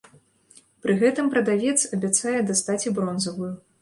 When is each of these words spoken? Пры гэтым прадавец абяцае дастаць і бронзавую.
Пры 0.85 0.95
гэтым 1.03 1.29
прадавец 1.35 1.77
абяцае 1.99 2.37
дастаць 2.51 2.83
і 2.87 2.95
бронзавую. 2.97 3.53